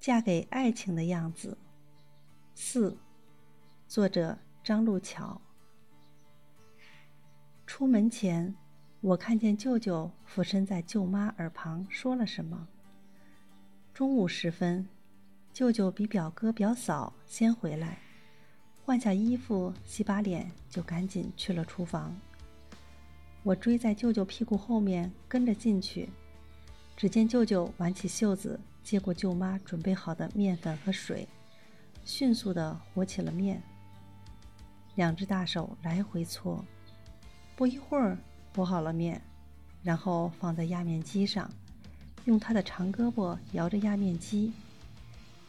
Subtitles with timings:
[0.00, 1.58] 嫁给爱情的样子。
[2.54, 2.96] 四，
[3.86, 5.38] 作者张路桥。
[7.66, 8.54] 出门前，
[9.02, 12.66] 我看见舅舅俯身在舅妈耳旁说了什么。
[13.92, 14.88] 中午时分，
[15.52, 17.98] 舅舅比表哥表嫂先回来，
[18.82, 22.18] 换下衣服、洗把脸，就赶紧去了厨房。
[23.42, 26.08] 我追在舅舅屁股后面跟着进去，
[26.96, 28.58] 只见舅舅挽起袖子，
[28.90, 31.28] 接过舅妈准备好的面粉和水，
[32.04, 33.62] 迅速地和起了面。
[34.96, 36.64] 两只大手来回搓。
[37.54, 38.18] 不一会儿，
[38.52, 39.22] 和好了面，
[39.84, 41.48] 然后放在压面机上，
[42.24, 44.52] 用他的长胳膊摇着压面机，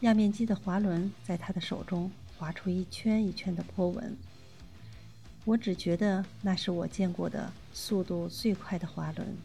[0.01, 4.15] 压面机的滑轮在他的手中划出一圈一圈的波纹。
[5.45, 9.35] 我只觉得那是我见过的速度最快的滑轮。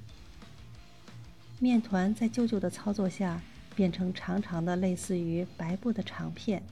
[1.58, 3.40] 面团在舅舅的操作下
[3.76, 6.62] 变成长长的，类似于白布的长片，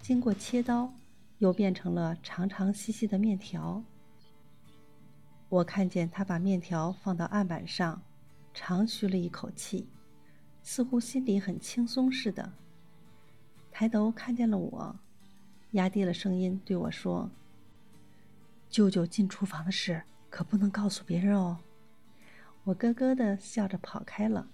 [0.00, 0.90] 经过切刀，
[1.36, 3.82] 又变成了长长细细的面条。
[5.50, 8.00] 我看见他把面条放到案板上，
[8.54, 9.86] 长吁了一口气，
[10.62, 12.54] 似乎心里很轻松似的。
[13.70, 14.96] 抬头看见了我，
[15.72, 17.30] 压低了声音对我说
[18.70, 21.58] ：“舅舅进厨房的事可不能告诉别人哦。”
[22.64, 24.48] 我咯咯的笑着跑开了。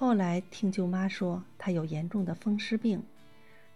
[0.00, 3.02] 后来听舅妈说他有严重的风湿病，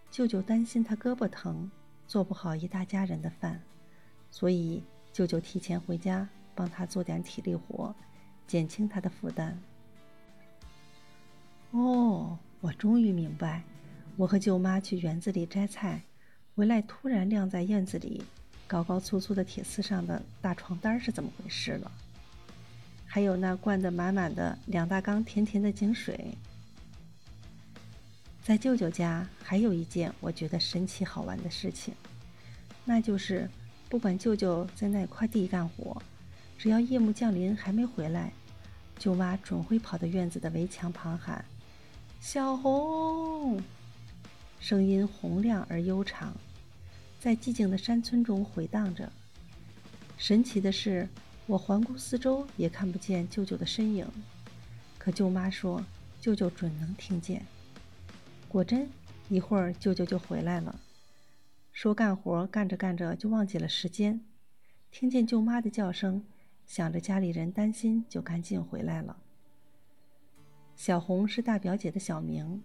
[0.09, 1.69] 舅舅担心他胳膊疼，
[2.06, 3.61] 做不好一大家人的饭，
[4.31, 4.84] 所以。
[5.12, 7.95] 舅舅提前回家帮他做点体力活，
[8.47, 9.61] 减轻他的负担。
[11.73, 13.62] 哦，我终于明白，
[14.17, 16.00] 我和舅妈去园子里摘菜，
[16.55, 18.23] 回来突然晾在院子里
[18.67, 21.93] 高高粗粗的铁丝上的大床单是怎么回事了。
[23.15, 26.35] 还有那灌得满满的两大缸甜甜的井水。
[28.43, 31.93] 在舅舅家还有一件我觉得神奇好玩的事情，
[32.87, 33.47] 那就是。
[33.91, 36.01] 不管舅舅在哪块地干活，
[36.56, 38.33] 只要夜幕降临还没回来，
[38.99, 41.45] 舅妈准会跑到院子的围墙旁喊
[42.19, 43.61] ：“小红！”
[44.59, 46.34] 声音洪亮而悠长，
[47.21, 49.12] 在寂静的山村中回荡着。
[50.17, 51.06] 神奇的是，
[51.47, 54.06] 我环顾四周也看不见舅舅的身影，
[54.97, 55.84] 可舅妈说
[56.20, 57.44] 舅舅准能听见。
[58.48, 58.88] 果真，
[59.28, 60.80] 一会儿舅舅就回来了。
[61.72, 64.20] 说干活干着干着就忘记了时间，
[64.91, 66.22] 听见舅妈的叫声，
[66.64, 69.16] 想着家里人担心，就赶紧回来了。
[70.76, 72.62] 小红是大表姐的小名，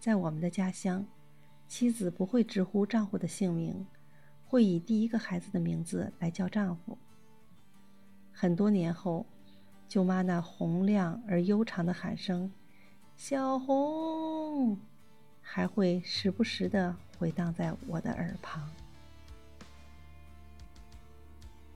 [0.00, 1.06] 在我们的家乡，
[1.68, 3.86] 妻子不会直呼丈夫的姓名，
[4.44, 6.98] 会以第一个孩子的名字来叫丈夫。
[8.38, 9.24] 很多年后，
[9.88, 12.52] 舅妈那洪亮而悠长的喊声
[13.16, 14.76] “小红”。
[15.40, 18.70] 还会时不时的回荡在我的耳旁。